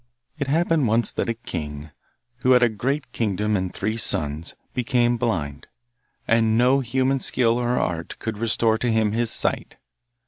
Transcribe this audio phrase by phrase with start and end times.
[0.39, 1.91] It happened once that a king,
[2.37, 5.67] who had a great kingdom and three sons, became blind,
[6.27, 9.77] and no human skill or art could restore to him his sight.